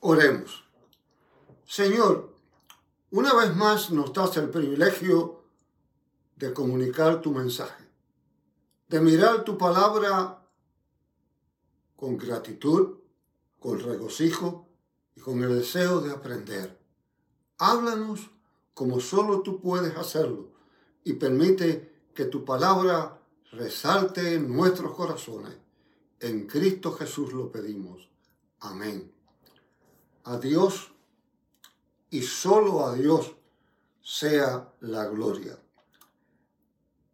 Oremos. 0.00 0.64
Señor, 1.66 2.32
una 3.10 3.34
vez 3.34 3.56
más 3.56 3.90
nos 3.90 4.12
das 4.12 4.36
el 4.36 4.48
privilegio 4.48 5.42
de 6.36 6.52
comunicar 6.52 7.20
tu 7.20 7.32
mensaje, 7.32 7.84
de 8.88 9.00
mirar 9.00 9.42
tu 9.42 9.58
palabra 9.58 10.46
con 11.96 12.16
gratitud, 12.16 12.98
con 13.58 13.80
regocijo 13.80 14.68
y 15.16 15.20
con 15.20 15.42
el 15.42 15.58
deseo 15.58 16.00
de 16.00 16.12
aprender. 16.12 16.78
Háblanos 17.58 18.30
como 18.74 19.00
solo 19.00 19.42
tú 19.42 19.60
puedes 19.60 19.96
hacerlo 19.96 20.52
y 21.02 21.14
permite 21.14 22.06
que 22.14 22.26
tu 22.26 22.44
palabra 22.44 23.20
resalte 23.50 24.34
en 24.34 24.54
nuestros 24.54 24.94
corazones. 24.94 25.56
En 26.20 26.46
Cristo 26.46 26.92
Jesús 26.92 27.32
lo 27.32 27.50
pedimos. 27.50 28.08
Amén 28.60 29.17
a 30.28 30.36
Dios 30.36 30.92
y 32.10 32.22
solo 32.22 32.86
a 32.86 32.94
Dios 32.94 33.34
sea 34.02 34.68
la 34.80 35.06
gloria. 35.06 35.58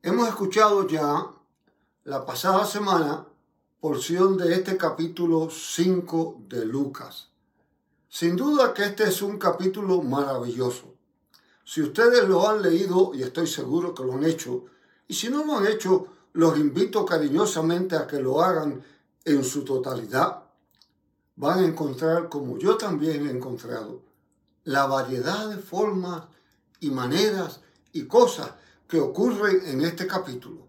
Hemos 0.02 0.28
escuchado 0.28 0.86
ya 0.88 1.30
la 2.02 2.26
pasada 2.26 2.66
semana 2.66 3.24
porción 3.80 4.36
de 4.36 4.54
este 4.54 4.76
capítulo 4.76 5.48
5 5.48 6.42
de 6.48 6.64
Lucas. 6.64 7.28
Sin 8.08 8.34
duda 8.34 8.74
que 8.74 8.84
este 8.84 9.04
es 9.04 9.22
un 9.22 9.38
capítulo 9.38 10.02
maravilloso. 10.02 10.94
Si 11.64 11.82
ustedes 11.82 12.28
lo 12.28 12.48
han 12.48 12.62
leído, 12.62 13.12
y 13.14 13.22
estoy 13.22 13.46
seguro 13.46 13.94
que 13.94 14.04
lo 14.04 14.14
han 14.14 14.24
hecho, 14.24 14.64
y 15.06 15.14
si 15.14 15.28
no 15.28 15.44
lo 15.44 15.58
han 15.58 15.66
hecho, 15.66 16.08
los 16.32 16.58
invito 16.58 17.04
cariñosamente 17.06 17.94
a 17.96 18.08
que 18.08 18.20
lo 18.20 18.42
hagan 18.42 18.84
en 19.24 19.44
su 19.44 19.64
totalidad 19.64 20.43
van 21.36 21.58
a 21.60 21.66
encontrar, 21.66 22.28
como 22.28 22.58
yo 22.58 22.76
también 22.76 23.26
he 23.26 23.30
encontrado, 23.30 24.02
la 24.64 24.86
variedad 24.86 25.48
de 25.48 25.58
formas 25.58 26.24
y 26.80 26.90
maneras 26.90 27.60
y 27.92 28.04
cosas 28.06 28.52
que 28.88 29.00
ocurren 29.00 29.66
en 29.66 29.82
este 29.82 30.06
capítulo. 30.06 30.66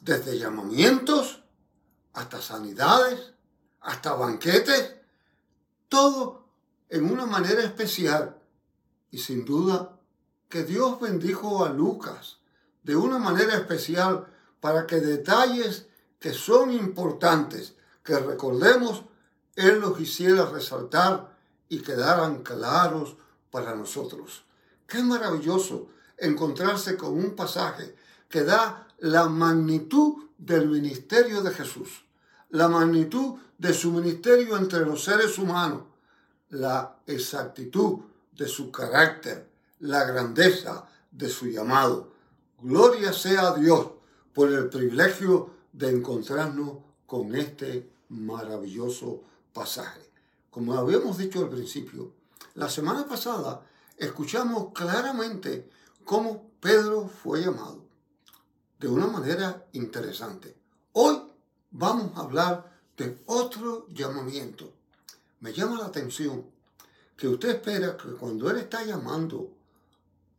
Desde 0.00 0.38
llamamientos 0.38 1.42
hasta 2.12 2.42
sanidades, 2.42 3.32
hasta 3.80 4.14
banquetes, 4.14 4.96
todo 5.88 6.48
en 6.88 7.10
una 7.10 7.26
manera 7.26 7.62
especial. 7.62 8.38
Y 9.10 9.18
sin 9.18 9.44
duda 9.44 9.98
que 10.48 10.64
Dios 10.64 11.00
bendijo 11.00 11.64
a 11.64 11.70
Lucas 11.70 12.38
de 12.82 12.96
una 12.96 13.18
manera 13.18 13.54
especial 13.54 14.26
para 14.60 14.86
que 14.86 15.00
detalles 15.00 15.86
que 16.18 16.32
son 16.32 16.72
importantes, 16.72 17.74
que 18.04 18.18
recordemos, 18.18 19.04
él 19.56 19.80
los 19.80 19.96
quisiera 19.96 20.46
resaltar 20.46 21.36
y 21.68 21.80
quedaran 21.80 22.42
claros 22.42 23.16
para 23.50 23.74
nosotros. 23.74 24.44
Qué 24.86 25.02
maravilloso 25.02 25.88
encontrarse 26.18 26.96
con 26.96 27.12
un 27.12 27.34
pasaje 27.34 27.94
que 28.28 28.44
da 28.44 28.88
la 28.98 29.28
magnitud 29.28 30.24
del 30.38 30.68
ministerio 30.68 31.42
de 31.42 31.52
Jesús, 31.52 32.04
la 32.50 32.68
magnitud 32.68 33.38
de 33.58 33.74
su 33.74 33.90
ministerio 33.90 34.56
entre 34.56 34.80
los 34.80 35.04
seres 35.04 35.38
humanos, 35.38 35.82
la 36.50 36.96
exactitud 37.06 38.00
de 38.32 38.46
su 38.46 38.70
carácter, 38.70 39.48
la 39.80 40.04
grandeza 40.04 40.86
de 41.10 41.28
su 41.28 41.46
llamado. 41.46 42.12
Gloria 42.60 43.12
sea 43.12 43.48
a 43.48 43.54
Dios 43.56 43.88
por 44.32 44.52
el 44.52 44.68
privilegio 44.68 45.50
de 45.72 45.90
encontrarnos 45.90 46.78
con 47.06 47.34
este 47.34 47.90
maravilloso 48.08 49.22
Como 50.50 50.74
habíamos 50.74 51.18
dicho 51.18 51.40
al 51.40 51.50
principio, 51.50 52.12
la 52.54 52.70
semana 52.70 53.06
pasada 53.06 53.64
escuchamos 53.96 54.72
claramente 54.72 55.68
cómo 56.04 56.50
Pedro 56.60 57.08
fue 57.08 57.42
llamado 57.42 57.84
de 58.78 58.88
una 58.88 59.06
manera 59.06 59.66
interesante. 59.72 60.56
Hoy 60.92 61.22
vamos 61.70 62.16
a 62.16 62.22
hablar 62.22 62.80
de 62.96 63.22
otro 63.26 63.86
llamamiento. 63.88 64.72
Me 65.40 65.52
llama 65.52 65.78
la 65.78 65.86
atención 65.86 66.46
que 67.16 67.28
usted 67.28 67.50
espera 67.50 67.96
que 67.96 68.12
cuando 68.12 68.50
Él 68.50 68.58
está 68.58 68.82
llamando 68.84 69.50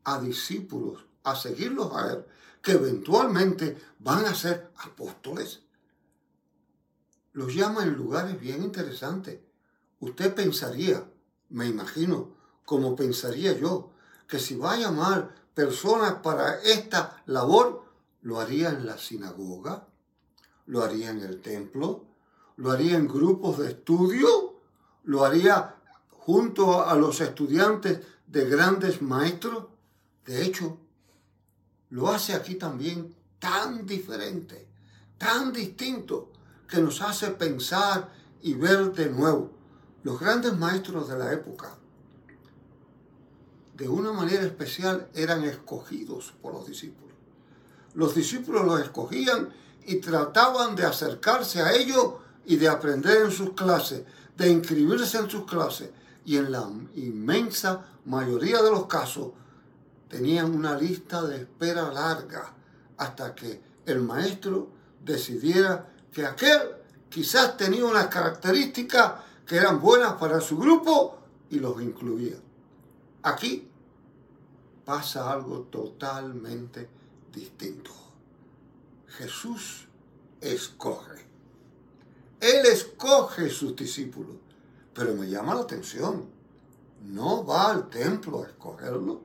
a 0.04 0.20
discípulos 0.20 1.06
a 1.24 1.36
seguirlos 1.36 1.94
a 1.94 2.14
Él, 2.14 2.26
que 2.62 2.74
eventualmente 2.74 3.78
van 4.00 4.26
a 4.26 4.34
ser 4.34 4.72
apóstoles, 4.78 5.62
los 7.34 7.54
llama 7.54 7.84
en 7.84 7.94
lugares 7.94 8.40
bien 8.40 8.64
interesantes. 8.64 9.40
Usted 10.00 10.34
pensaría, 10.34 11.04
me 11.50 11.68
imagino, 11.68 12.36
como 12.66 12.96
pensaría 12.96 13.58
yo, 13.58 13.92
que 14.28 14.40
si 14.40 14.56
va 14.56 14.74
a 14.74 14.78
llamar 14.78 15.36
personas 15.54 16.16
para 16.24 16.62
esta 16.62 17.22
labor, 17.26 17.84
lo 18.22 18.40
haría 18.40 18.70
en 18.70 18.86
la 18.86 18.98
sinagoga, 18.98 19.88
lo 20.68 20.84
haría 20.84 21.10
en 21.10 21.20
el 21.22 21.42
templo, 21.42 22.06
lo 22.56 22.72
haría 22.72 22.98
en 22.98 23.08
grupos 23.08 23.58
de 23.60 23.70
estudio, 23.70 24.56
lo 25.04 25.26
haría 25.26 25.76
junto 26.12 26.86
a 26.86 26.96
los 26.96 27.20
estudiantes 27.20 28.00
de 28.28 28.46
grandes 28.46 29.02
maestros. 29.02 29.66
De 30.26 30.44
hecho, 30.44 30.78
lo 31.90 32.10
hace 32.10 32.34
aquí 32.34 32.56
también 32.56 33.14
tan 33.40 33.86
diferente, 33.86 34.68
tan 35.18 35.52
distinto 35.52 36.33
que 36.68 36.82
nos 36.82 37.02
hace 37.02 37.28
pensar 37.32 38.10
y 38.42 38.54
ver 38.54 38.92
de 38.94 39.10
nuevo. 39.10 39.52
Los 40.04 40.20
grandes 40.20 40.58
maestros 40.58 41.08
de 41.08 41.18
la 41.18 41.32
época, 41.32 41.78
de 43.76 43.88
una 43.88 44.12
manera 44.12 44.44
especial, 44.44 45.10
eran 45.14 45.44
escogidos 45.44 46.34
por 46.42 46.54
los 46.54 46.68
discípulos. 46.68 47.16
Los 47.94 48.16
discípulos 48.16 48.66
los 48.66 48.82
escogían 48.82 49.50
y 49.86 49.96
trataban 49.96 50.76
de 50.76 50.86
acercarse 50.86 51.62
a 51.62 51.74
ellos 51.74 52.16
y 52.46 52.58
de 52.58 52.68
aprender 52.68 53.24
en 53.24 53.32
sus 53.32 53.52
clases, 53.52 54.04
de 54.38 54.50
inscribirse 54.50 55.18
en 55.18 55.30
sus 55.30 55.46
clases. 55.46 55.90
Y 56.26 56.38
en 56.38 56.52
la 56.52 56.70
inmensa 56.96 57.86
mayoría 58.06 58.62
de 58.62 58.72
los 58.72 58.88
casos 58.88 59.32
tenían 60.10 60.54
una 60.54 60.78
lista 60.78 61.24
de 61.24 61.38
espera 61.38 61.92
larga 61.92 62.54
hasta 62.98 63.34
que 63.36 63.62
el 63.86 64.02
maestro 64.02 64.70
decidiera 65.04 65.93
que 66.14 66.26
aquel 66.26 66.62
quizás 67.10 67.58
tenía 67.58 67.86
unas 67.86 68.08
características 68.08 69.14
que 69.46 69.58
eran 69.58 69.82
buenas 69.82 70.14
para 70.14 70.40
su 70.40 70.58
grupo 70.58 71.18
y 71.50 71.60
los 71.60 71.82
incluía. 71.82 72.38
Aquí 73.24 73.68
pasa 74.86 75.32
algo 75.32 75.62
totalmente 75.64 76.88
distinto. 77.34 77.92
Jesús 79.08 79.88
escoge. 80.40 81.26
Él 82.40 82.66
escoge 82.66 83.50
sus 83.50 83.76
discípulos. 83.76 84.36
Pero 84.94 85.16
me 85.16 85.28
llama 85.28 85.56
la 85.56 85.62
atención. 85.62 86.26
No 87.04 87.46
va 87.46 87.72
al 87.72 87.90
templo 87.90 88.44
a 88.44 88.48
escogerlo. 88.48 89.22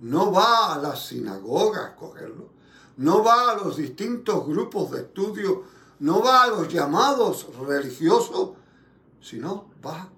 No 0.00 0.32
va 0.32 0.74
a 0.74 0.78
la 0.78 0.96
sinagoga 0.96 1.84
a 1.84 1.88
escogerlo. 1.90 2.48
No 2.96 3.22
va 3.22 3.52
a 3.52 3.56
los 3.56 3.76
distintos 3.76 4.46
grupos 4.46 4.90
de 4.90 5.00
estudio 5.00 5.64
no 6.00 6.22
va 6.22 6.44
a 6.44 6.48
los 6.48 6.68
llamados 6.68 7.46
religiosos, 7.58 8.50
sino 9.20 9.70
va 9.84 10.08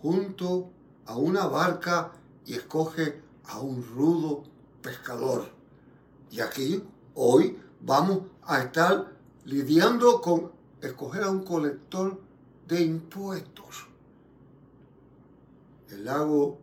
junto 0.00 0.70
a 1.06 1.16
una 1.16 1.46
barca 1.46 2.12
y 2.46 2.54
escoge 2.54 3.20
a 3.46 3.58
un 3.60 3.84
rudo 3.84 4.44
pescador. 4.80 5.46
Y 6.30 6.40
aquí 6.40 6.82
hoy 7.14 7.58
vamos 7.80 8.22
a 8.44 8.60
estar 8.60 9.12
lidiando 9.44 10.20
con 10.20 10.52
escoger 10.80 11.24
a 11.24 11.30
un 11.30 11.44
colector 11.44 12.20
de 12.68 12.82
impuestos. 12.82 13.88
El 15.90 16.04
lago 16.04 16.58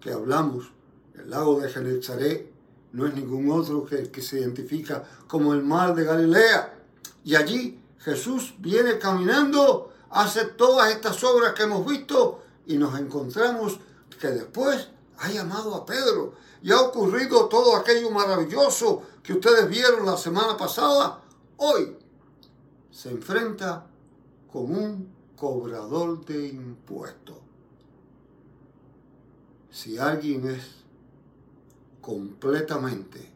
que 0.00 0.12
hablamos, 0.12 0.70
el 1.14 1.30
lago 1.30 1.60
de 1.60 1.68
Genezaret, 1.68 2.50
no 2.92 3.06
es 3.06 3.14
ningún 3.14 3.50
otro 3.50 3.84
que 3.84 3.96
el 3.96 4.10
que 4.10 4.22
se 4.22 4.40
identifica 4.40 5.04
como 5.26 5.54
el 5.54 5.62
mar 5.62 5.94
de 5.94 6.04
Galilea 6.04 6.79
y 7.24 7.34
allí 7.34 7.80
Jesús 7.98 8.54
viene 8.58 8.98
caminando, 8.98 9.92
hace 10.10 10.46
todas 10.46 10.90
estas 10.90 11.22
obras 11.22 11.52
que 11.54 11.64
hemos 11.64 11.86
visto 11.86 12.42
y 12.66 12.76
nos 12.76 12.98
encontramos 12.98 13.78
que 14.18 14.28
después 14.28 14.88
ha 15.18 15.30
llamado 15.30 15.74
a 15.74 15.84
Pedro 15.84 16.34
y 16.62 16.72
ha 16.72 16.80
ocurrido 16.80 17.46
todo 17.46 17.76
aquello 17.76 18.10
maravilloso 18.10 19.02
que 19.22 19.34
ustedes 19.34 19.68
vieron 19.68 20.06
la 20.06 20.16
semana 20.16 20.56
pasada. 20.56 21.20
Hoy 21.58 21.96
se 22.90 23.10
enfrenta 23.10 23.86
con 24.50 24.74
un 24.74 25.12
cobrador 25.36 26.24
de 26.24 26.48
impuestos. 26.48 27.36
Si 29.70 29.98
alguien 29.98 30.50
es 30.50 30.64
completamente 32.00 33.30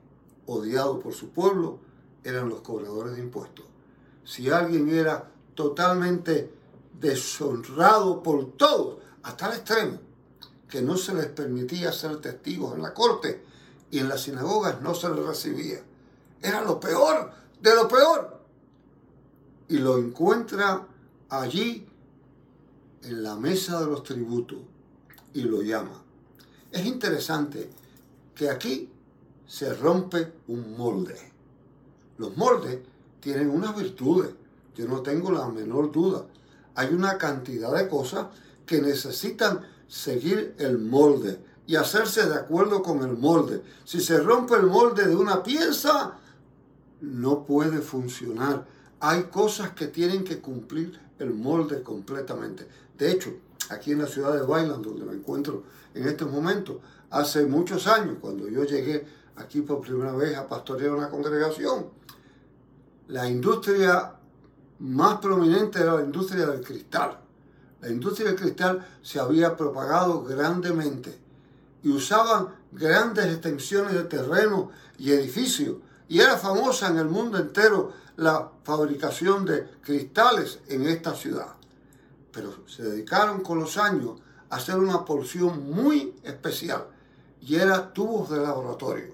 odiado 0.46 0.98
por 0.98 1.12
su 1.12 1.30
pueblo, 1.30 1.78
eran 2.24 2.48
los 2.48 2.62
cobradores 2.62 3.14
de 3.16 3.22
impuestos 3.22 3.73
si 4.24 4.50
alguien 4.50 4.88
era 4.88 5.30
totalmente 5.54 6.52
deshonrado 6.98 8.22
por 8.22 8.52
todos, 8.56 8.98
a 9.22 9.36
tal 9.36 9.54
extremo 9.54 9.98
que 10.68 10.82
no 10.82 10.96
se 10.96 11.14
les 11.14 11.26
permitía 11.26 11.92
ser 11.92 12.20
testigos 12.20 12.74
en 12.74 12.82
la 12.82 12.92
corte 12.92 13.44
y 13.90 14.00
en 14.00 14.08
las 14.08 14.22
sinagogas 14.22 14.80
no 14.82 14.94
se 14.94 15.08
les 15.08 15.24
recibía. 15.24 15.80
Era 16.42 16.62
lo 16.62 16.80
peor 16.80 17.30
de 17.60 17.74
lo 17.74 17.88
peor. 17.88 18.40
Y 19.68 19.78
lo 19.78 19.98
encuentra 19.98 20.86
allí 21.30 21.86
en 23.02 23.22
la 23.22 23.36
mesa 23.36 23.80
de 23.80 23.86
los 23.86 24.02
tributos 24.02 24.58
y 25.32 25.42
lo 25.42 25.62
llama. 25.62 26.02
Es 26.70 26.84
interesante 26.84 27.70
que 28.34 28.50
aquí 28.50 28.90
se 29.46 29.72
rompe 29.74 30.32
un 30.48 30.76
molde. 30.76 31.16
Los 32.18 32.36
moldes 32.36 32.80
tienen 33.24 33.48
unas 33.48 33.74
virtudes, 33.74 34.32
yo 34.76 34.86
no 34.86 35.00
tengo 35.00 35.32
la 35.32 35.48
menor 35.48 35.90
duda. 35.90 36.26
Hay 36.74 36.92
una 36.92 37.16
cantidad 37.16 37.72
de 37.74 37.88
cosas 37.88 38.26
que 38.66 38.82
necesitan 38.82 39.62
seguir 39.88 40.54
el 40.58 40.76
molde 40.76 41.42
y 41.66 41.76
hacerse 41.76 42.28
de 42.28 42.34
acuerdo 42.34 42.82
con 42.82 43.00
el 43.00 43.16
molde. 43.16 43.62
Si 43.86 44.02
se 44.02 44.20
rompe 44.20 44.56
el 44.56 44.66
molde 44.66 45.08
de 45.08 45.16
una 45.16 45.42
pieza, 45.42 46.18
no 47.00 47.46
puede 47.46 47.78
funcionar. 47.78 48.66
Hay 49.00 49.22
cosas 49.24 49.70
que 49.70 49.86
tienen 49.86 50.22
que 50.22 50.42
cumplir 50.42 51.00
el 51.18 51.32
molde 51.32 51.82
completamente. 51.82 52.68
De 52.98 53.10
hecho, 53.10 53.32
aquí 53.70 53.92
en 53.92 54.00
la 54.00 54.06
ciudad 54.06 54.34
de 54.34 54.42
Bailan, 54.42 54.82
donde 54.82 55.06
me 55.06 55.14
encuentro 55.14 55.62
en 55.94 56.06
estos 56.06 56.30
momentos, 56.30 56.76
hace 57.08 57.46
muchos 57.46 57.86
años, 57.86 58.18
cuando 58.20 58.48
yo 58.48 58.64
llegué 58.64 59.06
aquí 59.36 59.62
por 59.62 59.80
primera 59.80 60.12
vez 60.12 60.36
a 60.36 60.46
pastorear 60.46 60.92
una 60.94 61.08
congregación, 61.08 62.03
la 63.08 63.28
industria 63.28 64.14
más 64.78 65.18
prominente 65.18 65.80
era 65.80 65.94
la 65.94 66.02
industria 66.02 66.46
del 66.46 66.62
cristal. 66.62 67.18
La 67.80 67.90
industria 67.90 68.28
del 68.28 68.36
cristal 68.36 68.86
se 69.02 69.20
había 69.20 69.56
propagado 69.56 70.22
grandemente 70.24 71.18
y 71.82 71.90
usaban 71.90 72.48
grandes 72.72 73.26
extensiones 73.26 73.92
de 73.92 74.04
terreno 74.04 74.70
y 74.98 75.12
edificios. 75.12 75.76
Y 76.08 76.20
era 76.20 76.38
famosa 76.38 76.88
en 76.88 76.98
el 76.98 77.06
mundo 77.06 77.38
entero 77.38 77.92
la 78.16 78.50
fabricación 78.62 79.44
de 79.44 79.68
cristales 79.82 80.60
en 80.68 80.86
esta 80.86 81.14
ciudad. 81.14 81.54
Pero 82.32 82.66
se 82.66 82.82
dedicaron 82.84 83.42
con 83.42 83.58
los 83.58 83.76
años 83.76 84.20
a 84.48 84.56
hacer 84.56 84.78
una 84.78 85.04
porción 85.04 85.70
muy 85.70 86.14
especial 86.22 86.86
y 87.40 87.56
era 87.56 87.92
tubos 87.92 88.30
de 88.30 88.40
laboratorio. 88.40 89.12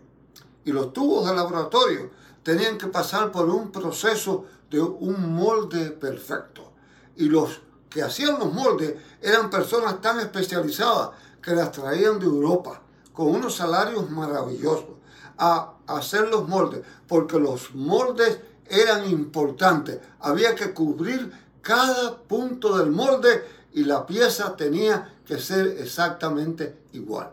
Y 0.64 0.72
los 0.72 0.92
tubos 0.92 1.28
de 1.28 1.34
laboratorio 1.34 2.10
tenían 2.42 2.78
que 2.78 2.86
pasar 2.86 3.30
por 3.30 3.48
un 3.48 3.70
proceso 3.70 4.46
de 4.70 4.80
un 4.80 5.34
molde 5.34 5.90
perfecto. 5.90 6.72
Y 7.16 7.24
los 7.24 7.60
que 7.88 8.02
hacían 8.02 8.38
los 8.38 8.52
moldes 8.52 8.94
eran 9.20 9.50
personas 9.50 10.00
tan 10.00 10.20
especializadas 10.20 11.10
que 11.42 11.54
las 11.54 11.72
traían 11.72 12.18
de 12.18 12.26
Europa 12.26 12.82
con 13.12 13.28
unos 13.28 13.56
salarios 13.56 14.08
maravillosos 14.10 14.96
a 15.36 15.74
hacer 15.86 16.28
los 16.28 16.46
moldes, 16.48 16.82
porque 17.08 17.38
los 17.38 17.74
moldes 17.74 18.38
eran 18.66 19.10
importantes. 19.10 19.98
Había 20.20 20.54
que 20.54 20.72
cubrir 20.72 21.32
cada 21.60 22.16
punto 22.22 22.78
del 22.78 22.90
molde 22.90 23.44
y 23.72 23.84
la 23.84 24.06
pieza 24.06 24.56
tenía 24.56 25.20
que 25.26 25.38
ser 25.38 25.66
exactamente 25.78 26.84
igual. 26.92 27.30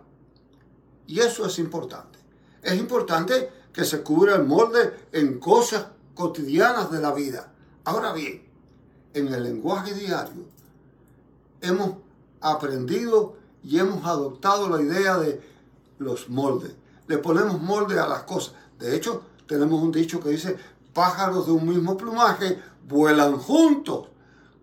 Y 1.06 1.19
eso 1.19 1.45
es 1.45 1.60
importante. 1.60 2.19
Es 2.62 2.75
importante 2.75 3.51
que 3.77 3.85
se 3.85 4.01
cubra 4.01 4.33
el 4.33 4.44
molde 4.44 4.91
en 5.12 5.39
cosas 5.39 5.85
cotidianas 6.15 6.89
de 6.91 7.00
la 7.00 7.13
vida. 7.13 7.53
Ahora 7.83 8.12
bien, 8.12 8.41
en 9.13 9.31
el 9.31 9.44
lenguaje 9.44 9.94
diario 9.94 10.45
hemos 11.62 11.97
aprendido 12.41 13.35
y 13.63 13.77
hemos 13.77 14.03
adoptado 14.03 14.68
la 14.68 14.81
idea 14.81 15.19
de 15.19 15.39
los 16.00 16.27
moldes. 16.27 16.74
Le 17.06 17.19
ponemos 17.19 17.62
molde 17.62 18.00
a 18.00 18.07
las 18.07 18.24
cosas. 18.24 18.56
De 18.79 18.95
hecho, 18.95 19.21
tenemos 19.45 19.79
un 19.79 19.91
dicho 19.91 20.19
que 20.21 20.29
dice, 20.29 20.57
pájaros 20.91 21.45
de 21.45 21.51
un 21.51 21.69
mismo 21.69 21.95
plumaje 21.95 22.59
vuelan 22.88 23.38
juntos. 23.38 24.07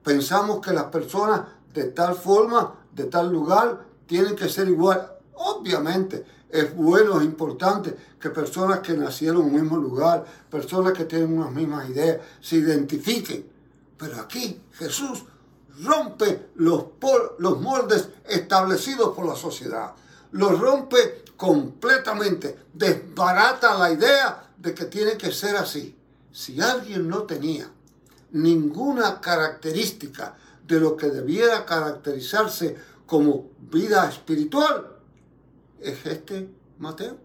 Pensamos 0.02 0.58
que 0.58 0.72
las 0.72 0.87
personas 0.87 1.43
de 1.72 1.84
tal 1.84 2.16
forma, 2.16 2.75
de 2.93 3.05
tal 3.05 3.31
lugar, 3.31 3.81
tienen 4.06 4.34
que 4.34 4.49
ser 4.49 4.66
igual. 4.66 5.08
Obviamente, 5.34 6.26
es 6.54 6.72
bueno, 6.72 7.18
es 7.18 7.24
importante 7.24 7.96
que 8.20 8.30
personas 8.30 8.78
que 8.78 8.92
nacieron 8.92 9.42
en 9.42 9.46
un 9.48 9.60
mismo 9.60 9.76
lugar, 9.76 10.24
personas 10.48 10.92
que 10.92 11.04
tienen 11.04 11.36
unas 11.36 11.50
mismas 11.50 11.90
ideas, 11.90 12.20
se 12.40 12.56
identifiquen. 12.56 13.44
Pero 13.98 14.20
aquí 14.20 14.60
Jesús 14.74 15.24
rompe 15.82 16.50
los, 16.54 16.84
los 17.38 17.60
moldes 17.60 18.08
establecidos 18.24 19.16
por 19.16 19.26
la 19.26 19.34
sociedad. 19.34 19.94
Los 20.30 20.60
rompe 20.60 21.24
completamente. 21.36 22.56
Desbarata 22.72 23.76
la 23.76 23.90
idea 23.90 24.50
de 24.56 24.72
que 24.72 24.84
tiene 24.84 25.18
que 25.18 25.32
ser 25.32 25.56
así. 25.56 25.98
Si 26.30 26.60
alguien 26.60 27.08
no 27.08 27.24
tenía 27.24 27.68
ninguna 28.30 29.20
característica 29.20 30.36
de 30.64 30.78
lo 30.78 30.96
que 30.96 31.08
debiera 31.08 31.66
caracterizarse 31.66 32.76
como 33.06 33.50
vida 33.58 34.08
espiritual, 34.08 34.94
es 35.81 36.06
este 36.06 36.49
Mateo. 36.79 37.19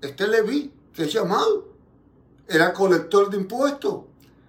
Este 0.00 0.26
Leví, 0.26 0.72
que 0.92 1.04
es 1.04 1.12
llamado, 1.12 1.68
era 2.46 2.72
colector 2.72 3.30
de 3.30 3.38
impuestos, 3.38 4.02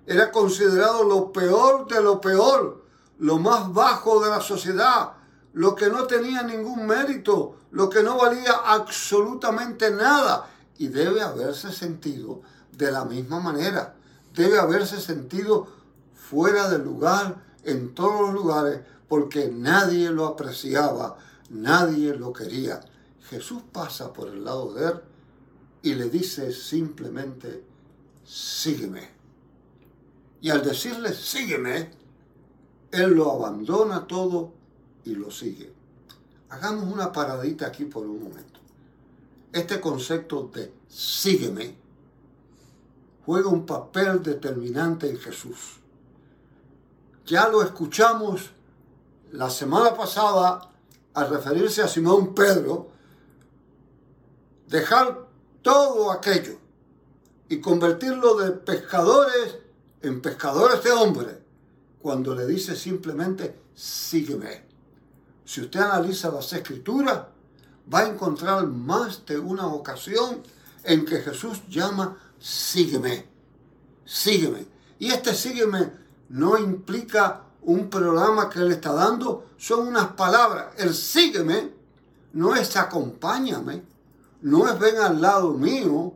era 0.06 0.32
considerado 0.32 1.04
lo 1.04 1.32
peor 1.32 1.88
de 1.88 2.02
lo 2.02 2.20
peor, 2.20 2.84
lo 3.20 3.40
más 3.40 3.74
bajo 3.74 4.24
de 4.24 4.30
la 4.30 4.42
sociedad, 4.42 5.14
lo 5.54 5.76
que 5.76 5.90
no 5.90 6.06
tenía 6.06 6.44
ningún 6.44 6.86
mérito, 6.86 7.56
lo 7.72 7.90
que 7.90 8.04
no 8.04 8.18
valía 8.18 8.54
absolutamente 8.66 9.90
nada. 9.92 10.50
Y 10.78 10.90
debe 10.90 11.22
haberse 11.22 11.72
sentido 11.72 12.42
de 12.74 12.92
la 12.92 13.06
misma 13.06 13.40
manera, 13.40 13.96
debe 14.34 14.60
haberse 14.60 15.00
sentido 15.00 15.68
fuera 16.14 16.68
del 16.70 16.84
lugar, 16.84 17.46
en 17.66 17.96
todos 17.96 18.22
los 18.22 18.34
lugares, 18.34 18.82
porque 19.08 19.50
nadie 19.52 20.10
lo 20.10 20.26
apreciaba, 20.28 21.18
nadie 21.50 22.16
lo 22.16 22.34
quería. 22.34 22.82
Jesús 23.30 23.62
pasa 23.72 24.14
por 24.14 24.30
el 24.30 24.44
lado 24.44 24.74
de 24.74 24.88
él 24.88 25.02
y 25.82 25.94
le 25.94 26.10
dice 26.10 26.52
simplemente, 26.52 27.64
sígueme. 28.24 29.10
Y 30.42 30.50
al 30.50 30.64
decirle, 30.64 31.14
sígueme, 31.14 31.92
él 32.92 33.12
lo 33.12 33.32
abandona 33.32 34.08
todo 34.08 34.54
y 35.04 35.16
lo 35.16 35.32
sigue. 35.32 35.74
Hagamos 36.50 36.92
una 36.92 37.12
paradita 37.12 37.68
aquí 37.68 37.86
por 37.86 38.06
un 38.06 38.24
momento. 38.24 38.60
Este 39.52 39.80
concepto 39.80 40.50
de 40.54 40.74
sígueme 40.88 41.76
juega 43.26 43.50
un 43.50 43.66
papel 43.66 44.22
determinante 44.22 45.10
en 45.10 45.18
Jesús. 45.18 45.80
Ya 47.26 47.48
lo 47.48 47.64
escuchamos 47.64 48.52
la 49.32 49.50
semana 49.50 49.96
pasada 49.96 50.72
al 51.16 51.30
referirse 51.30 51.82
a 51.82 51.88
Simón 51.88 52.36
Pedro, 52.36 52.90
dejar 54.68 55.28
todo 55.62 56.12
aquello 56.12 56.60
y 57.50 57.60
convertirlo 57.60 58.36
de 58.36 58.52
pescadores 58.52 59.58
en 60.02 60.22
pescadores 60.22 60.84
de 60.84 60.92
hombres, 60.92 61.36
cuando 62.02 62.36
le 62.36 62.46
dice 62.46 62.76
simplemente, 62.76 63.60
sígueme. 63.74 64.66
Si 65.44 65.62
usted 65.62 65.80
analiza 65.80 66.30
las 66.30 66.52
escrituras, 66.54 67.22
va 67.92 68.00
a 68.00 68.08
encontrar 68.08 68.68
más 68.68 69.26
de 69.26 69.40
una 69.40 69.68
ocasión 69.68 70.44
en 70.84 71.06
que 71.06 71.22
Jesús 71.22 71.62
llama, 71.70 72.18
sígueme, 72.40 73.26
sígueme. 74.06 74.68
Y 75.00 75.08
este 75.08 75.34
sígueme 75.34 75.92
no 76.30 76.58
implica 76.58 77.45
un 77.66 77.90
programa 77.90 78.50
que 78.50 78.60
él 78.60 78.72
está 78.72 78.94
dando, 78.94 79.46
son 79.58 79.88
unas 79.88 80.08
palabras. 80.10 80.68
El 80.78 80.94
sígueme 80.94 81.72
no 82.34 82.56
es 82.56 82.76
acompáñame, 82.76 83.84
no 84.42 84.68
es 84.68 84.80
ven 84.80 84.98
al 84.98 85.22
lado 85.22 85.54
mío, 85.54 86.14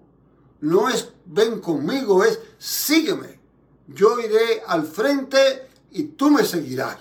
no 0.61 0.89
es 0.89 1.09
ven 1.25 1.59
conmigo, 1.59 2.23
es 2.23 2.39
sígueme. 2.57 3.39
Yo 3.87 4.19
iré 4.19 4.61
al 4.67 4.85
frente 4.85 5.69
y 5.91 6.03
tú 6.03 6.29
me 6.29 6.43
seguirás. 6.43 6.97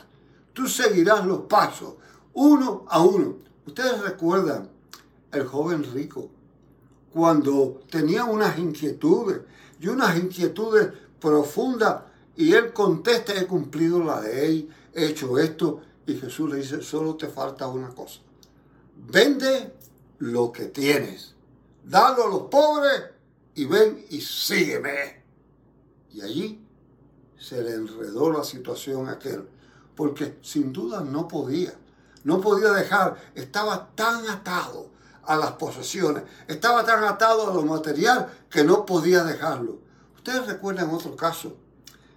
Tú 0.52 0.66
seguirás 0.66 1.26
los 1.26 1.42
pasos, 1.42 1.94
uno 2.34 2.84
a 2.88 3.02
uno. 3.02 3.36
Ustedes 3.66 4.00
recuerdan 4.00 4.70
el 5.30 5.46
joven 5.46 5.84
rico, 5.92 6.30
cuando 7.12 7.80
tenía 7.90 8.24
unas 8.24 8.58
inquietudes 8.58 9.40
y 9.80 9.88
unas 9.88 10.16
inquietudes 10.16 10.88
profundas, 11.20 12.02
y 12.38 12.54
él 12.54 12.73
contesta, 12.73 13.35
he 13.35 13.49
cumplido 13.49 13.99
la 13.99 14.21
ley, 14.21 14.71
he 14.95 15.07
hecho 15.07 15.40
esto, 15.40 15.80
y 16.07 16.14
Jesús 16.14 16.49
le 16.49 16.59
dice, 16.59 16.80
solo 16.83 17.16
te 17.16 17.26
falta 17.26 17.66
una 17.66 17.88
cosa. 17.88 18.21
Vende 18.95 19.75
lo 20.18 20.52
que 20.52 20.66
tienes. 20.66 21.35
Dalo 21.83 22.26
a 22.26 22.28
los 22.28 22.42
pobres 22.42 23.07
y 23.57 23.64
ven 23.64 24.07
y 24.11 24.21
sígueme. 24.21 25.25
Y 26.12 26.21
allí 26.21 26.64
se 27.37 27.61
le 27.61 27.75
enredó 27.75 28.30
la 28.30 28.45
situación 28.45 29.09
a 29.09 29.12
aquel, 29.14 29.49
porque 29.97 30.38
sin 30.40 30.73
duda 30.73 31.00
no 31.00 31.26
podía. 31.26 31.75
no 32.23 32.40
podía 32.40 32.71
dejar, 32.71 33.16
estaba 33.35 33.90
tan 33.97 34.28
atado 34.28 34.90
a 35.25 35.37
las 35.37 35.52
posesiones, 35.52 36.23
estaba 36.47 36.85
tan 36.85 37.02
atado 37.02 37.50
a 37.50 37.54
lo 37.54 37.62
material 37.62 38.28
que 38.49 38.62
no 38.62 38.87
podía 38.87 39.25
dejarlo. 39.25 39.80
Ustedes 40.14 40.47
recuerdan 40.47 40.90
otro 40.90 41.16
caso 41.16 41.57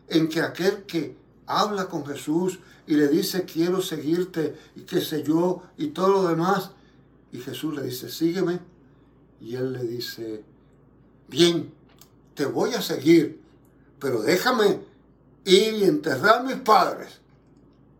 en 0.08 0.30
que 0.30 0.42
aquel 0.42 0.84
que 0.84 1.18
habla 1.46 1.88
con 1.88 2.06
Jesús 2.06 2.60
y 2.88 2.96
le 2.96 3.08
dice 3.08 3.46
quiero 3.46 3.82
seguirte 3.82 4.56
y 4.76 4.82
qué 4.82 5.02
sé 5.02 5.24
yo 5.24 5.64
y 5.78 5.88
todo 5.88 6.10
lo 6.10 6.28
demás, 6.28 6.72
y 7.32 7.40
Jesús 7.40 7.76
le 7.76 7.84
dice 7.84 8.10
sígueme 8.10 8.60
y 9.40 9.56
él 9.56 9.74
le 9.74 9.84
dice 9.84 10.44
bien, 11.28 11.74
te 12.36 12.46
voy 12.46 12.74
a 12.74 12.82
seguir, 12.82 13.42
pero 14.00 14.22
déjame 14.22 14.82
ir 15.46 15.74
y 15.76 15.84
enterrar 15.86 16.40
a 16.40 16.44
mis 16.44 16.58
padres 16.58 17.22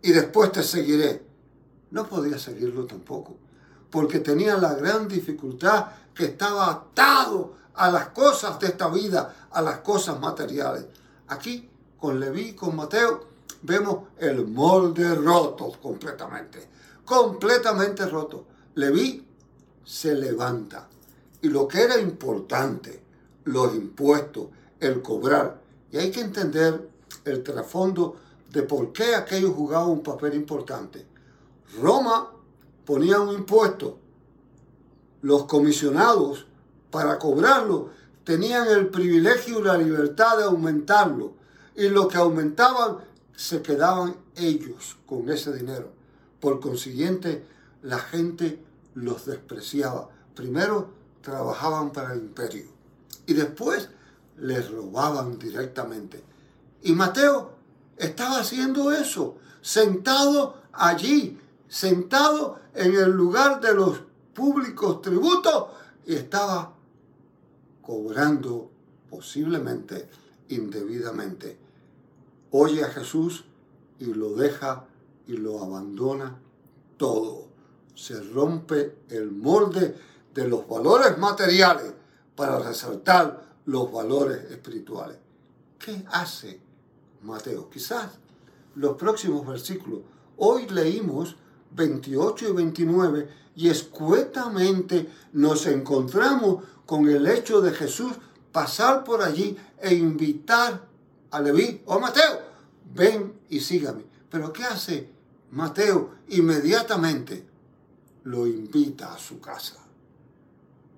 y 0.02 0.12
después 0.12 0.52
te 0.52 0.64
seguiré. 0.64 1.24
No 1.92 2.08
podía 2.08 2.38
seguirlo 2.38 2.86
tampoco, 2.86 3.36
porque 3.90 4.20
tenía 4.20 4.58
la 4.58 4.74
gran 4.74 5.08
dificultad 5.08 5.88
que 6.14 6.26
estaba 6.26 6.70
atado 6.70 7.56
a 7.74 7.90
las 7.92 8.10
cosas 8.10 8.60
de 8.60 8.68
esta 8.68 8.90
vida, 8.90 9.48
a 9.52 9.62
las 9.62 9.80
cosas 9.80 10.20
materiales. 10.20 10.86
Aquí, 11.28 11.70
con 12.02 12.20
Leví 12.20 12.54
con 12.54 12.76
Mateo, 12.76 13.22
vemos 13.62 14.10
el 14.18 14.48
molde 14.48 15.16
roto 15.16 15.72
completamente, 15.82 16.68
completamente 17.06 18.06
roto. 18.08 18.46
Leví 18.76 19.26
se 19.86 20.16
levanta 20.16 20.90
y 21.42 21.50
lo 21.50 21.68
que 21.68 21.82
era 21.82 22.00
importante, 22.00 23.02
los 23.46 23.76
impuestos, 23.76 24.48
el 24.80 25.02
cobrar, 25.02 25.62
y 25.92 25.98
hay 25.98 26.10
que 26.12 26.22
entender 26.22 26.90
el 27.24 27.44
trasfondo 27.44 28.16
de 28.52 28.64
por 28.64 28.92
qué 28.92 29.16
aquello 29.16 29.52
jugaba 29.52 29.86
un 29.86 30.02
papel 30.02 30.34
importante. 30.34 31.06
Roma 31.80 32.32
ponía 32.86 33.20
un 33.20 33.34
impuesto. 33.34 34.00
Los 35.22 35.46
comisionados, 35.46 36.48
para 36.90 37.20
cobrarlo, 37.20 37.90
tenían 38.24 38.68
el 38.68 38.88
privilegio 38.88 39.60
y 39.60 39.64
la 39.64 39.78
libertad 39.78 40.38
de 40.38 40.46
aumentarlo. 40.46 41.34
Y 41.76 41.90
lo 41.90 42.08
que 42.08 42.18
aumentaban, 42.18 42.98
se 43.36 43.62
quedaban 43.62 44.16
ellos 44.36 44.98
con 45.06 45.30
ese 45.30 45.54
dinero. 45.54 45.92
Por 46.40 46.60
consiguiente, 46.60 47.46
la 47.82 48.00
gente 48.00 48.64
los 48.94 49.26
despreciaba. 49.26 50.10
Primero 50.36 50.90
trabajaban 51.22 51.92
para 51.92 52.14
el 52.14 52.20
imperio 52.20 52.66
y 53.26 53.34
después 53.34 53.90
les 54.38 54.70
robaban 54.70 55.38
directamente. 55.38 56.24
Y 56.84 56.94
Mateo 56.94 57.54
estaba 57.98 58.40
haciendo 58.40 58.92
eso, 58.92 59.38
sentado 59.62 60.62
allí, 60.74 61.40
sentado 61.68 62.60
en 62.74 62.96
el 62.96 63.12
lugar 63.12 63.62
de 63.62 63.74
los 63.74 64.02
públicos 64.34 65.02
tributos 65.02 65.68
y 66.06 66.16
estaba 66.16 66.74
cobrando 67.82 68.72
posiblemente 69.10 70.10
indebidamente. 70.50 71.58
Oye 72.52 72.84
a 72.84 72.90
Jesús 72.90 73.46
y 74.00 74.06
lo 74.06 74.34
deja 74.34 74.86
y 75.28 75.34
lo 75.34 75.64
abandona 75.64 76.38
todo. 76.98 77.48
Se 77.96 78.22
rompe 78.22 78.98
el 79.10 79.32
molde 79.32 79.96
de 80.34 80.48
los 80.48 80.68
valores 80.68 81.18
materiales 81.18 81.94
para 82.36 82.60
resaltar 82.60 83.42
los 83.66 83.92
valores 83.92 84.52
espirituales. 84.52 85.18
¿Qué 85.78 86.04
hace 86.12 86.60
Mateo? 87.22 87.70
Quizás 87.70 88.12
los 88.76 88.98
próximos 88.98 89.46
versículos. 89.46 90.02
Hoy 90.38 90.68
leímos 90.68 91.36
28 91.76 92.50
y 92.50 92.52
29 92.52 93.30
y 93.56 93.70
escuetamente 93.70 95.10
nos 95.34 95.66
encontramos 95.68 96.64
con 96.86 97.08
el 97.08 97.28
hecho 97.28 97.62
de 97.62 97.72
Jesús 97.72 98.14
pasar 98.52 99.04
por 99.04 99.22
allí 99.22 99.58
e 99.80 99.94
invitar 99.94 100.91
a 101.32 101.40
Leví 101.42 101.82
o 101.86 101.94
a 101.94 102.00
Mateo, 102.00 102.42
ven 102.94 103.40
y 103.50 103.60
sígame. 103.60 104.04
Pero 104.30 104.54
¿qué 104.54 104.64
hace 104.64 105.10
Mateo? 105.52 106.12
Inmediatamente 106.30 107.46
lo 108.24 108.48
invita 108.48 109.14
a 109.14 109.18
su 109.18 109.40
casa. 109.40 109.78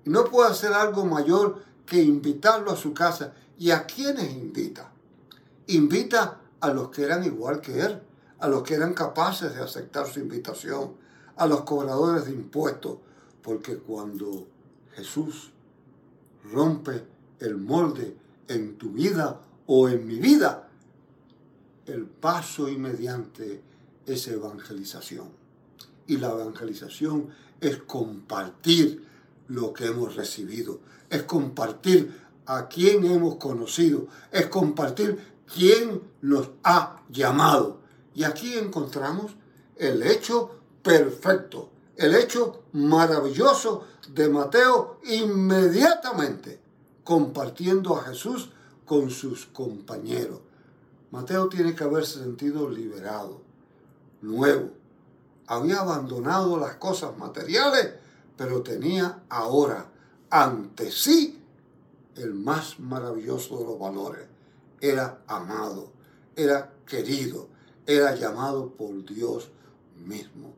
No 0.04 0.24
puede 0.26 0.50
hacer 0.50 0.72
algo 0.72 1.04
mayor 1.06 1.62
que 1.86 2.02
invitarlo 2.02 2.70
a 2.70 2.76
su 2.76 2.92
casa. 2.92 3.32
¿Y 3.58 3.70
a 3.70 3.86
quiénes 3.86 4.32
invita? 4.32 4.90
Invita 5.68 6.40
a 6.60 6.68
los 6.68 6.90
que 6.90 7.04
eran 7.04 7.24
igual 7.24 7.60
que 7.60 7.80
él, 7.80 8.02
a 8.40 8.48
los 8.48 8.62
que 8.62 8.74
eran 8.74 8.94
capaces 8.94 9.54
de 9.54 9.62
aceptar 9.62 10.06
su 10.06 10.20
invitación, 10.20 10.94
a 11.36 11.46
los 11.46 11.62
cobradores 11.62 12.26
de 12.26 12.32
impuestos, 12.32 12.98
porque 13.42 13.76
cuando 13.76 14.46
Jesús 14.94 15.52
rompe 16.52 17.04
el 17.40 17.56
molde 17.56 18.16
en 18.48 18.76
tu 18.76 18.90
vida 18.90 19.40
o 19.66 19.88
en 19.88 20.06
mi 20.06 20.18
vida, 20.18 20.68
el 21.86 22.06
paso 22.06 22.68
inmediante 22.68 23.62
es 24.06 24.28
evangelización. 24.28 25.28
Y 26.06 26.18
la 26.18 26.30
evangelización 26.30 27.28
es 27.60 27.78
compartir 27.78 29.04
lo 29.48 29.72
que 29.72 29.86
hemos 29.86 30.16
recibido, 30.16 30.80
es 31.08 31.22
compartir 31.22 32.20
a 32.46 32.68
quien 32.68 33.04
hemos 33.04 33.36
conocido, 33.36 34.08
es 34.30 34.46
compartir 34.46 35.18
quién 35.52 36.02
nos 36.20 36.50
ha 36.62 37.02
llamado. 37.08 37.80
Y 38.14 38.24
aquí 38.24 38.54
encontramos 38.54 39.32
el 39.76 40.02
hecho 40.02 40.58
perfecto, 40.82 41.70
el 41.96 42.14
hecho 42.14 42.64
maravilloso 42.72 43.86
de 44.12 44.28
Mateo 44.28 45.00
inmediatamente 45.04 46.60
compartiendo 47.02 47.96
a 47.96 48.04
Jesús 48.04 48.50
con 48.84 49.10
sus 49.10 49.46
compañeros. 49.46 50.40
Mateo 51.10 51.48
tiene 51.48 51.74
que 51.74 51.84
haberse 51.84 52.18
sentido 52.18 52.68
liberado, 52.68 53.40
nuevo. 54.20 54.70
Había 55.46 55.80
abandonado 55.80 56.58
las 56.58 56.74
cosas 56.76 57.16
materiales, 57.16 57.94
pero 58.36 58.62
tenía 58.62 59.22
ahora 59.28 59.86
ante 60.30 60.90
sí 60.90 61.40
el 62.16 62.34
más 62.34 62.80
maravilloso 62.80 63.58
de 63.58 63.64
los 63.64 63.78
valores. 63.78 64.26
Era 64.80 65.22
amado, 65.26 65.92
era 66.36 66.72
querido, 66.86 67.48
era 67.86 68.14
llamado 68.14 68.70
por 68.70 69.04
Dios 69.04 69.50
mismo. 70.04 70.52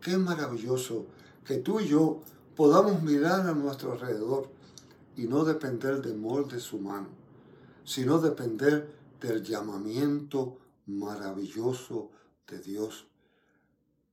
Qué 0.00 0.16
maravilloso 0.16 1.06
que 1.44 1.56
tú 1.56 1.80
y 1.80 1.88
yo 1.88 2.20
podamos 2.54 3.02
mirar 3.02 3.40
a 3.46 3.52
nuestro 3.52 3.92
alrededor 3.92 4.48
y 5.16 5.22
no 5.26 5.44
depender 5.44 6.00
del 6.02 6.16
molde 6.16 6.58
humano, 6.72 7.08
sino 7.86 8.18
depender 8.18 8.92
del 9.20 9.42
llamamiento 9.42 10.58
maravilloso 10.86 12.10
de 12.46 12.58
Dios. 12.58 13.06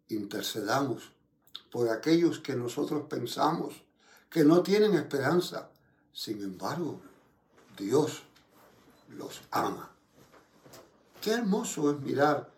Intercedamos 0.08 1.12
por 1.72 1.89
aquellos 1.89 2.39
que 2.39 2.56
nosotros 2.56 3.08
pensamos 3.10 3.84
que 4.30 4.46
no 4.46 4.63
tienen 4.63 4.94
esperanza. 4.94 5.70
Sin 6.13 6.42
embargo, 6.42 7.01
Dios 7.77 8.24
los 9.10 9.42
ama. 9.51 9.89
Qué 11.22 11.32
hermoso 11.32 11.92
es 11.92 12.00
mirar 12.00 12.51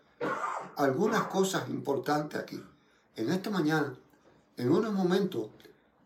algunas 0.76 1.24
cosas 1.28 1.68
importantes 1.70 2.38
aquí. 2.38 2.62
En 3.14 3.30
esta 3.30 3.48
mañana, 3.48 3.94
en 4.56 4.70
unos 4.70 4.92
momentos, 4.92 5.48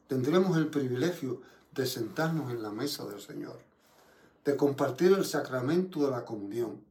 tendremos 0.07 0.57
el 0.57 0.69
privilegio 0.69 1.41
de 1.73 1.87
sentarnos 1.87 2.51
en 2.51 2.63
la 2.63 2.71
mesa 2.71 3.05
del 3.05 3.21
Señor, 3.21 3.59
de 4.45 4.57
compartir 4.57 5.13
el 5.13 5.25
sacramento 5.25 6.05
de 6.05 6.11
la 6.11 6.25
comunión, 6.25 6.83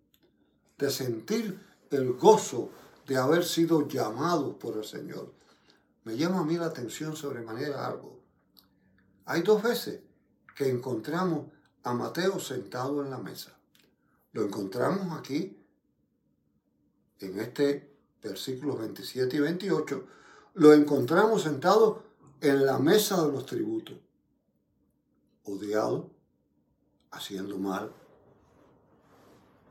de 0.78 0.90
sentir 0.90 1.60
el 1.90 2.14
gozo 2.14 2.70
de 3.08 3.18
haber 3.18 3.44
sido 3.44 3.88
llamados 3.88 4.56
por 4.56 4.78
el 4.78 4.84
Señor. 4.84 5.34
Me 6.04 6.16
llama 6.16 6.42
a 6.42 6.44
mí 6.44 6.58
la 6.58 6.68
atención 6.68 7.16
sobremanera 7.16 7.88
algo. 7.88 8.20
Hay 9.26 9.42
dos 9.42 9.64
veces 9.64 10.02
que 10.56 10.70
encontramos 10.70 11.48
a 11.84 11.94
Mateo 11.94 12.40
sentado 12.40 13.04
en 13.04 13.10
la 13.10 13.18
mesa. 13.18 13.58
Lo 14.32 14.44
encontramos 14.44 15.18
aquí, 15.18 15.58
en 17.20 17.40
este 17.40 17.96
versículo 18.22 18.78
27 18.78 19.38
y 19.38 19.40
28, 19.40 20.08
lo 20.56 20.74
encontramos 20.74 21.44
sentado 21.44 22.04
en 22.42 22.66
la 22.66 22.78
mesa 22.80 23.24
de 23.24 23.32
los 23.32 23.46
tributos 23.46 23.98
odiado, 25.44 26.12
haciendo 27.12 27.58
mal. 27.58 27.92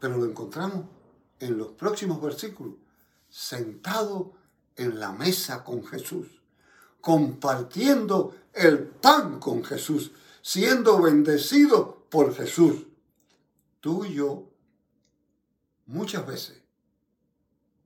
Pero 0.00 0.16
lo 0.16 0.24
encontramos 0.24 0.86
en 1.40 1.58
los 1.58 1.72
próximos 1.72 2.20
versículos, 2.20 2.74
sentado 3.28 4.32
en 4.76 4.98
la 4.98 5.12
mesa 5.12 5.64
con 5.64 5.84
Jesús, 5.84 6.40
compartiendo 7.00 8.34
el 8.52 8.86
pan 8.86 9.40
con 9.40 9.64
Jesús, 9.64 10.12
siendo 10.42 11.00
bendecido 11.00 12.06
por 12.08 12.34
Jesús. 12.34 12.86
Tú 13.80 14.04
y 14.04 14.14
yo, 14.14 14.50
muchas 15.86 16.26
veces, 16.26 16.62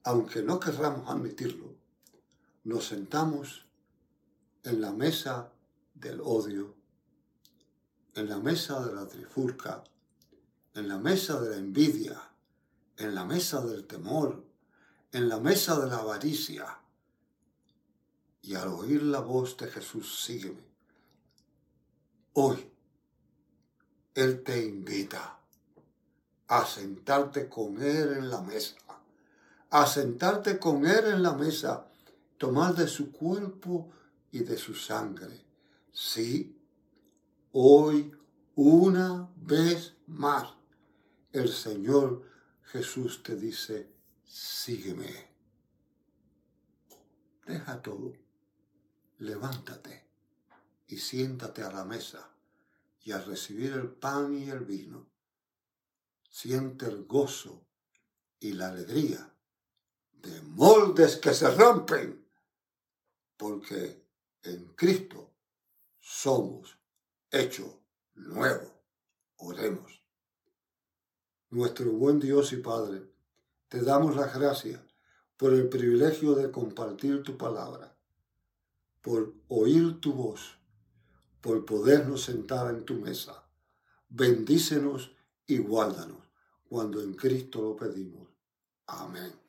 aunque 0.04 0.42
no 0.42 0.59
querramos 0.61 1.09
admitirlo, 1.09 1.75
nos 2.64 2.87
sentamos 2.87 3.66
en 4.64 4.80
la 4.80 4.92
mesa 4.92 5.52
del 5.94 6.21
odio, 6.21 6.75
en 8.14 8.28
la 8.28 8.38
mesa 8.38 8.85
de 8.85 8.95
la 8.95 9.07
trifurca, 9.07 9.83
en 10.75 10.88
la 10.88 10.99
mesa 10.99 11.40
de 11.40 11.50
la 11.50 11.57
envidia, 11.57 12.21
en 12.97 13.14
la 13.14 13.25
mesa 13.25 13.61
del 13.64 13.87
temor, 13.87 14.45
en 15.12 15.28
la 15.28 15.38
mesa 15.38 15.78
de 15.78 15.88
la 15.88 15.99
avaricia. 15.99 16.78
Y 18.42 18.54
al 18.54 18.69
oír 18.69 19.02
la 19.02 19.21
voz 19.21 19.57
de 19.57 19.69
Jesús, 19.69 20.25
sígueme. 20.25 20.62
Hoy, 22.35 22.71
Él 24.14 24.42
te 24.42 24.62
invita 24.64 25.38
a 26.49 26.66
sentarte 26.66 27.49
con 27.49 27.81
Él 27.83 28.12
en 28.19 28.31
la 28.31 28.42
mesa, 28.42 28.76
a 29.71 29.87
sentarte 29.87 30.59
con 30.59 30.87
Él 30.87 31.07
en 31.07 31.23
la 31.23 31.33
mesa, 31.33 31.87
tomar 32.37 32.75
de 32.75 32.88
su 32.88 33.12
cuerpo 33.12 33.90
y 34.33 34.40
de 34.40 34.59
su 34.59 34.75
sangre. 34.75 35.45
Sí, 35.92 36.62
hoy 37.52 38.12
una 38.54 39.30
vez 39.37 39.94
más. 40.06 40.54
El 41.32 41.49
Señor 41.50 42.28
Jesús 42.64 43.23
te 43.23 43.37
dice, 43.37 43.90
sígueme. 44.25 45.30
Deja 47.47 47.82
todo, 47.82 48.12
levántate 49.18 50.06
y 50.87 50.99
siéntate 50.99 51.62
a 51.62 51.73
la 51.73 51.85
mesa 51.85 52.30
y 53.04 53.12
al 53.12 53.25
recibir 53.25 53.73
el 53.73 53.90
pan 53.90 54.37
y 54.38 54.49
el 54.49 54.61
vino, 54.61 55.06
siente 56.28 56.87
el 56.87 57.04
gozo 57.04 57.66
y 58.38 58.52
la 58.52 58.68
alegría 58.68 59.35
de 60.12 60.40
moldes 60.42 61.16
que 61.16 61.35
se 61.35 61.50
rompen, 61.50 62.25
porque 63.37 64.06
en 64.44 64.66
Cristo 64.75 65.32
somos 65.99 66.78
hechos 67.33 67.71
nuevos. 68.15 68.71
Oremos. 69.37 70.03
Nuestro 71.51 71.91
buen 71.93 72.21
Dios 72.21 72.53
y 72.53 72.59
Padre, 72.59 73.03
te 73.69 73.81
damos 73.81 74.15
las 74.15 74.35
gracias 74.35 74.81
por 75.37 75.53
el 75.55 75.69
privilegio 75.69 76.35
de 76.35 76.51
compartir 76.51 77.23
tu 77.23 77.37
palabra, 77.37 77.97
por 79.01 79.35
oír 79.49 80.01
tu 80.01 80.12
voz, 80.12 80.59
por 81.41 81.65
podernos 81.65 82.23
sentar 82.23 82.73
en 82.73 82.85
tu 82.85 82.95
mesa. 82.95 83.45
Bendícenos 84.09 85.17
y 85.47 85.59
guárdanos 85.59 86.23
cuando 86.69 87.03
en 87.03 87.15
Cristo 87.15 87.61
lo 87.61 87.77
pedimos. 87.77 88.29
Amén. 88.87 89.42